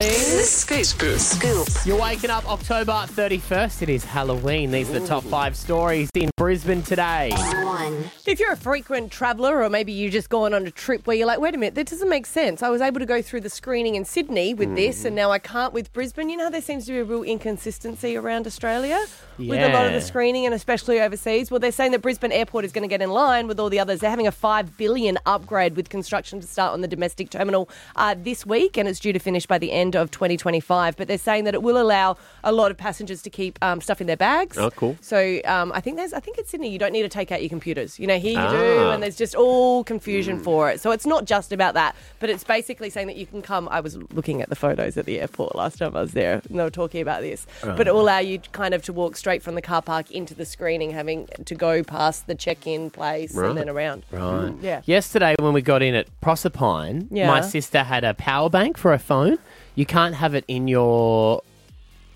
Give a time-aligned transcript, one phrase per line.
[0.00, 0.84] The Scoop.
[0.84, 1.18] Scoop.
[1.18, 1.68] Scoop.
[1.84, 3.82] You're waking up October 31st.
[3.82, 4.70] It is Halloween.
[4.70, 7.32] These are the top five stories in Brisbane today.
[7.64, 8.04] One.
[8.24, 11.26] If you're a frequent traveller, or maybe you just going on a trip where you're
[11.26, 12.62] like, wait a minute, that doesn't make sense.
[12.62, 15.40] I was able to go through the screening in Sydney with this, and now I
[15.40, 16.28] can't with Brisbane.
[16.30, 19.04] You know, how there seems to be a real inconsistency around Australia
[19.36, 19.98] with a lot of Yeah.
[19.98, 21.50] the screening, and especially overseas.
[21.50, 23.80] Well, they're saying that Brisbane Airport is going to get in line with all the
[23.80, 23.98] others.
[23.98, 28.14] They're having a five billion upgrade with construction to start on the domestic terminal uh,
[28.16, 30.96] this week, and it's due to finish by the end of 2025.
[30.96, 34.00] But they're saying that it will allow a lot of passengers to keep um, stuff
[34.00, 34.56] in their bags.
[34.58, 34.96] Oh, cool.
[35.00, 37.40] So um, I think there's, I think in Sydney you don't need to take out
[37.42, 37.98] your computers.
[37.98, 38.92] You know, here you do, Ah.
[38.92, 40.80] and there's just all confusion for it.
[40.80, 43.68] So it's not just about that, but it's basically saying that you can come.
[43.70, 46.58] I was looking at the photos at the airport last time I was there, and
[46.58, 47.46] they were talking about this.
[47.62, 50.34] But it will allow you kind of to walk straight from the car park into
[50.34, 53.48] the screening, having to go past the check-in place Right.
[53.50, 54.04] and then around.
[54.10, 54.52] Right.
[54.60, 54.82] Yeah.
[54.84, 57.26] Yesterday, when we got in at Proserpine, Yeah.
[57.28, 59.38] my sister had a power bank for her phone.
[59.78, 61.40] You can't have it in your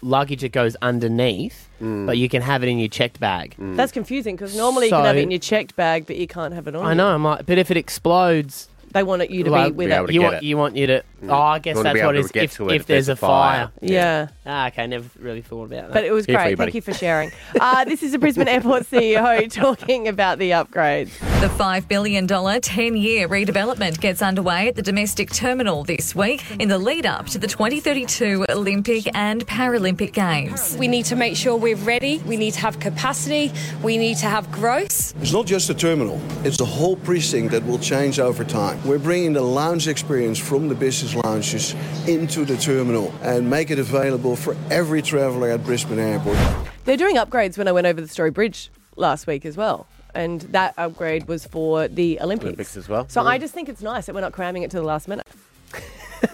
[0.03, 3.55] luggage, it goes underneath, but you can have it in your checked bag.
[3.57, 6.27] That's confusing because normally you can have it So- in your checked bag, but you
[6.27, 6.85] can't have it on.
[6.85, 6.95] I you.
[6.97, 9.89] know, I'm like, but if it explodes, They want it, you to like, be with
[9.91, 10.09] be able it.
[10.09, 10.43] to you get want it.
[10.43, 11.03] you want you to.
[11.29, 12.33] Oh, I guess Want to be that's what able it to is.
[12.33, 13.71] get If, to it if there's a fire.
[13.81, 14.29] Yeah.
[14.45, 15.93] Ah, okay, never really thought about that.
[15.93, 16.51] But it was Here for great.
[16.51, 16.73] you, buddy.
[16.73, 17.31] Thank you for sharing.
[17.61, 21.11] Uh, this is the Brisbane Airport CEO talking about the upgrades.
[21.43, 26.69] The $5 billion 10 year redevelopment gets underway at the domestic terminal this week in
[26.69, 30.77] the lead up to the 2032 Olympic and Paralympic Games.
[30.79, 32.19] We need to make sure we're ready.
[32.19, 33.51] We need to have capacity.
[33.83, 35.21] We need to have growth.
[35.21, 38.81] It's not just a terminal, it's the whole precinct that will change over time.
[38.87, 41.75] We're bringing the lounge experience from the business lounges
[42.07, 46.39] into the terminal and make it available for every traveller at Brisbane Airport.
[46.85, 49.89] They're doing upgrades when I went over the Story Bridge last week as well.
[50.15, 52.45] And that upgrade was for the Olympics.
[52.47, 53.09] Olympics as well.
[53.09, 55.27] So I just think it's nice that we're not cramming it to the last minute.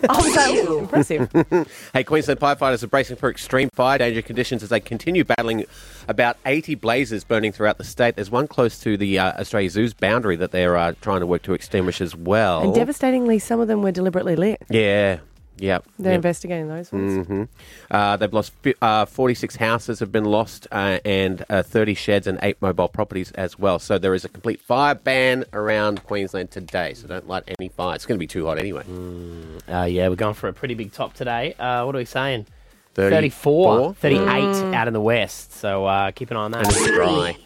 [0.08, 1.30] I was like, "Ooh, impressive.
[1.94, 5.64] Hey, Queensland firefighters are bracing for extreme fire danger conditions as they continue battling
[6.08, 8.14] about 80 blazes burning throughout the state.
[8.16, 11.40] There's one close to the uh, Australia Zoo's boundary that they're uh, trying to work
[11.42, 12.60] to extinguish as well.
[12.62, 14.60] And devastatingly, some of them were deliberately lit.
[14.68, 15.20] yeah,
[15.58, 15.78] yeah.
[15.98, 16.16] They're yeah.
[16.16, 17.26] investigating those ones.
[17.26, 17.42] hmm
[17.90, 18.52] Uh, they've lost
[18.82, 23.30] uh, 46 houses have been lost uh, and uh, 30 sheds and eight mobile properties
[23.32, 23.78] as well.
[23.78, 26.94] So there is a complete fire ban around Queensland today.
[26.94, 27.94] So don't light any fire.
[27.94, 28.84] It's going to be too hot anyway.
[29.68, 31.54] Uh, yeah, we're going for a pretty big top today.
[31.54, 32.46] Uh, what are we saying?
[32.94, 33.94] 34?
[33.94, 35.52] 34, 38 out in the west.
[35.52, 36.66] So uh, keep an eye on that.
[36.66, 37.36] And it's dry.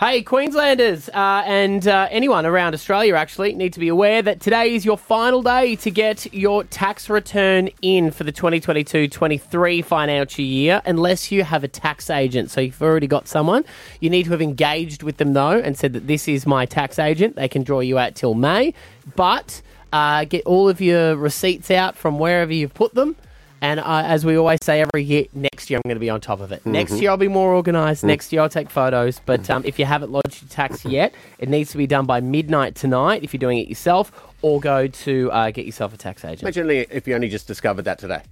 [0.00, 4.74] Hey, Queenslanders uh, and uh, anyone around Australia actually need to be aware that today
[4.74, 10.44] is your final day to get your tax return in for the 2022 23 financial
[10.44, 12.50] year, unless you have a tax agent.
[12.50, 13.64] So you've already got someone.
[14.00, 16.98] You need to have engaged with them though and said that this is my tax
[16.98, 17.36] agent.
[17.36, 18.74] They can draw you out till May,
[19.14, 23.14] but uh, get all of your receipts out from wherever you've put them.
[23.62, 26.20] And uh, as we always say every year, next year I'm going to be on
[26.20, 26.66] top of it.
[26.66, 28.02] Next year I'll be more organised.
[28.02, 29.20] Next year I'll take photos.
[29.24, 32.20] But um, if you haven't lodged your tax yet, it needs to be done by
[32.20, 34.10] midnight tonight if you're doing it yourself,
[34.42, 36.42] or go to uh, get yourself a tax agent.
[36.42, 38.22] Imagine if you only just discovered that today.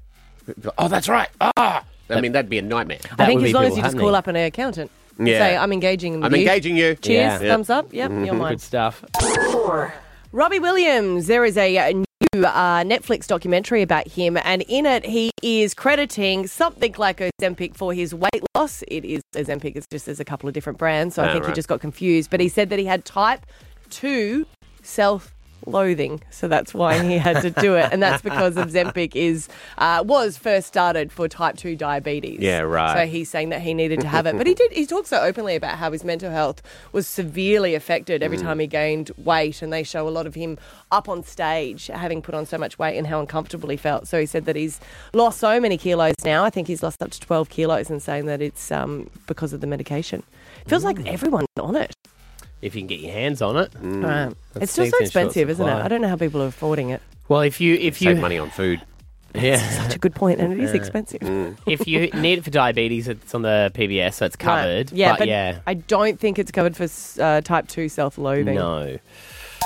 [0.76, 1.28] Oh, that's right.
[1.40, 2.98] Ah, I mean, that'd be a nightmare.
[3.12, 5.38] I That think as long as you just call up an accountant Yeah.
[5.38, 6.40] say, I'm engaging I'm you.
[6.40, 6.96] engaging you.
[6.96, 7.48] Cheers, Yeah.
[7.50, 7.92] thumbs up.
[7.94, 8.54] Yep, you're mine.
[8.54, 9.04] Good stuff.
[9.52, 9.94] Four.
[10.32, 15.04] Robbie Williams, there is a, a new uh, Netflix documentary about him, and in it,
[15.04, 18.82] he is crediting something like Ozempic for his weight loss.
[18.88, 21.52] It is Ozempic, it's just there's a couple of different brands, so I think he
[21.52, 22.30] just got confused.
[22.30, 23.46] But he said that he had type
[23.90, 24.46] 2
[24.82, 25.34] self
[25.66, 26.22] loathing.
[26.30, 27.88] So that's why he had to do it.
[27.92, 29.48] And that's because Ozempic is
[29.78, 32.40] uh, was first started for type 2 diabetes.
[32.40, 32.94] Yeah, right.
[32.96, 34.36] so he's saying that he needed to have it.
[34.36, 36.62] But he did he talks so openly about how his mental health
[36.92, 38.24] was severely affected Mm.
[38.24, 39.62] every time he gained weight.
[39.62, 40.58] And they show a lot of him
[40.90, 44.06] up on stage having put on so much weight and how uncomfortable he felt.
[44.08, 44.80] So he said that he's
[45.14, 46.44] lost so many kilos now.
[46.44, 49.60] I think he's lost up to 12 kilos and saying that it's um, because of
[49.60, 50.22] the medication.
[50.64, 50.86] It feels Mm.
[50.86, 51.92] like everyone's on it
[52.62, 53.72] If you can get your hands on it.
[53.80, 54.32] Right.
[54.52, 55.84] That's it's still so decent short expensive isn't it supply.
[55.84, 58.38] i don't know how people are affording it Well, if you if you Save money
[58.38, 58.82] on food.
[59.34, 61.22] yeah, such a good point and it is expensive
[61.66, 64.90] if you need it for diabetes, it's on the PBS, so it's covered.
[64.90, 64.98] Right.
[64.98, 66.88] Yeah, but, but yeah, I don't think it's covered for
[67.22, 68.56] uh, type 2 self loathing.
[68.56, 68.98] no.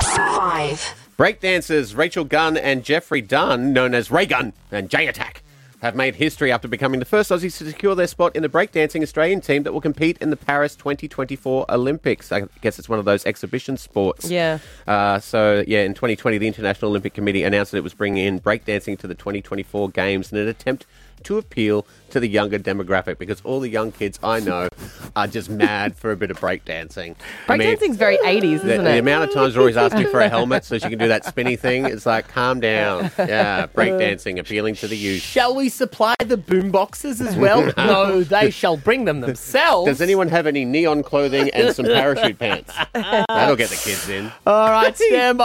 [0.03, 0.83] Five.
[1.17, 5.43] Breakdancers Rachel Gunn and Jeffrey Dunn, known as Raygun and J Attack,
[5.85, 9.03] have made history after becoming the first Aussies to secure their spot in the breakdancing
[9.03, 12.33] Australian team that will compete in the Paris 2024 Olympics.
[12.33, 14.31] I guess it's one of those exhibition sports.
[14.31, 14.61] Yeah.
[14.87, 18.41] Uh, so, yeah, in 2020, the International Olympic Committee announced that it was bringing in
[18.41, 20.87] breakdancing to the 2024 Games in an attempt
[21.25, 24.69] to appeal to the younger demographic because all the young kids I know
[25.17, 27.17] are just mad for a bit of breakdancing.
[27.49, 28.83] I mean, Breakdancing's very 80s, the, isn't it?
[28.85, 31.57] the amount of times Rory's asking for a helmet so she can do that spinny
[31.57, 33.11] thing, it's like, calm down.
[33.19, 35.23] Yeah, breakdancing, appealing to the youth.
[35.23, 37.73] Shall we supply the boom boxes as well?
[37.77, 39.89] no, they shall bring them themselves.
[39.89, 42.73] Does anyone have any neon clothing and some parachute pants?
[42.93, 44.31] That'll get the kids in.
[44.47, 45.25] All right, stand by.